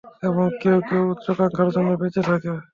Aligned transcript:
এবং 0.27 0.45
কেউ 0.61 0.77
কেউ 0.89 1.03
উচ্চাকাঙ্ক্ষার 1.13 1.69
জন্য 1.75 1.89
বেঁচে 2.01 2.21
থাকে। 2.29 2.51